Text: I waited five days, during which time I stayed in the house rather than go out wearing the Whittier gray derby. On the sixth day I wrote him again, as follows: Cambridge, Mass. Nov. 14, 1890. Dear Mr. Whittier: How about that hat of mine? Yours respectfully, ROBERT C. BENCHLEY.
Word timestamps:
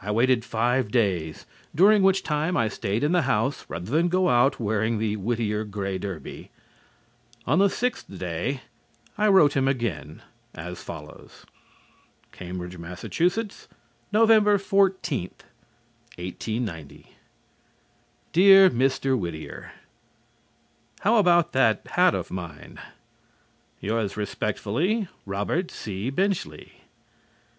I 0.00 0.10
waited 0.10 0.46
five 0.46 0.90
days, 0.90 1.44
during 1.74 2.02
which 2.02 2.22
time 2.22 2.56
I 2.56 2.68
stayed 2.68 3.04
in 3.04 3.12
the 3.12 3.20
house 3.28 3.66
rather 3.68 3.90
than 3.90 4.08
go 4.08 4.30
out 4.30 4.58
wearing 4.58 4.96
the 4.96 5.16
Whittier 5.16 5.64
gray 5.64 5.98
derby. 5.98 6.50
On 7.46 7.58
the 7.58 7.68
sixth 7.68 8.06
day 8.16 8.62
I 9.18 9.28
wrote 9.28 9.52
him 9.54 9.68
again, 9.68 10.22
as 10.54 10.82
follows: 10.82 11.44
Cambridge, 12.32 12.78
Mass. 12.78 13.04
Nov. 14.10 14.62
14, 14.62 15.20
1890. 15.20 17.16
Dear 18.32 18.70
Mr. 18.70 19.18
Whittier: 19.18 19.72
How 21.00 21.18
about 21.18 21.52
that 21.52 21.86
hat 21.88 22.14
of 22.14 22.30
mine? 22.30 22.78
Yours 23.80 24.16
respectfully, 24.16 25.08
ROBERT 25.26 25.70
C. 25.70 26.08
BENCHLEY. 26.08 26.80